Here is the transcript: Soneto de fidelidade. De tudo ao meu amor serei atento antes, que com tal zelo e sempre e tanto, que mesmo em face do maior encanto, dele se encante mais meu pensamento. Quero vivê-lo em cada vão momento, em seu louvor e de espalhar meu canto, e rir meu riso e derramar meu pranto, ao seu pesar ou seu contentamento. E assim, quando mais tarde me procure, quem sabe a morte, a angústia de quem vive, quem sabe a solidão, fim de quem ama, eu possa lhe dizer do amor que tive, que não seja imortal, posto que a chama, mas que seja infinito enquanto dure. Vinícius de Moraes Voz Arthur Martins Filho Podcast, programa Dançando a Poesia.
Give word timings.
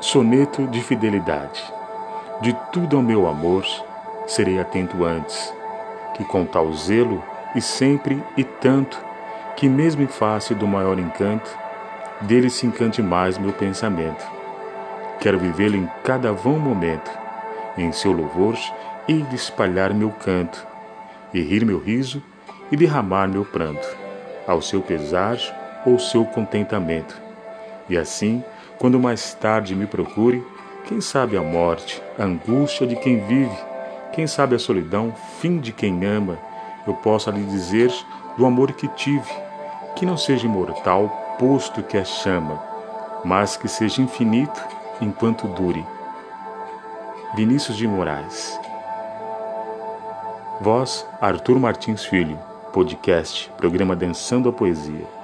Soneto 0.00 0.66
de 0.66 0.80
fidelidade. 0.80 1.62
De 2.40 2.54
tudo 2.72 2.96
ao 2.96 3.02
meu 3.02 3.28
amor 3.28 3.66
serei 4.26 4.58
atento 4.58 5.04
antes, 5.04 5.52
que 6.14 6.24
com 6.24 6.42
tal 6.46 6.72
zelo 6.72 7.22
e 7.54 7.60
sempre 7.60 8.24
e 8.34 8.42
tanto, 8.42 8.98
que 9.56 9.68
mesmo 9.68 10.02
em 10.02 10.06
face 10.06 10.54
do 10.54 10.66
maior 10.66 10.98
encanto, 10.98 11.54
dele 12.22 12.48
se 12.48 12.66
encante 12.66 13.02
mais 13.02 13.36
meu 13.36 13.52
pensamento. 13.52 14.26
Quero 15.20 15.38
vivê-lo 15.38 15.76
em 15.76 15.86
cada 16.02 16.32
vão 16.32 16.58
momento, 16.58 17.10
em 17.76 17.92
seu 17.92 18.10
louvor 18.10 18.56
e 19.06 19.20
de 19.20 19.36
espalhar 19.36 19.92
meu 19.92 20.10
canto, 20.10 20.66
e 21.34 21.42
rir 21.42 21.62
meu 21.66 21.78
riso 21.78 22.22
e 22.72 22.76
derramar 22.76 23.28
meu 23.28 23.44
pranto, 23.44 23.86
ao 24.46 24.62
seu 24.62 24.80
pesar 24.80 25.36
ou 25.84 25.98
seu 25.98 26.24
contentamento. 26.24 27.20
E 27.86 27.98
assim, 27.98 28.42
quando 28.80 28.98
mais 28.98 29.34
tarde 29.34 29.76
me 29.76 29.86
procure, 29.86 30.42
quem 30.86 31.02
sabe 31.02 31.36
a 31.36 31.42
morte, 31.42 32.02
a 32.18 32.24
angústia 32.24 32.86
de 32.86 32.96
quem 32.96 33.20
vive, 33.26 33.54
quem 34.10 34.26
sabe 34.26 34.54
a 34.56 34.58
solidão, 34.58 35.12
fim 35.38 35.58
de 35.58 35.70
quem 35.70 36.06
ama, 36.06 36.38
eu 36.86 36.94
possa 36.94 37.30
lhe 37.30 37.44
dizer 37.44 37.92
do 38.38 38.46
amor 38.46 38.72
que 38.72 38.88
tive, 38.88 39.30
que 39.94 40.06
não 40.06 40.16
seja 40.16 40.46
imortal, 40.46 41.36
posto 41.38 41.82
que 41.82 41.98
a 41.98 42.04
chama, 42.06 42.58
mas 43.22 43.54
que 43.54 43.68
seja 43.68 44.00
infinito 44.00 44.64
enquanto 44.98 45.46
dure. 45.46 45.84
Vinícius 47.36 47.76
de 47.76 47.86
Moraes 47.86 48.58
Voz 50.58 51.06
Arthur 51.20 51.60
Martins 51.60 52.02
Filho 52.06 52.38
Podcast, 52.72 53.52
programa 53.58 53.94
Dançando 53.94 54.48
a 54.48 54.52
Poesia. 54.52 55.19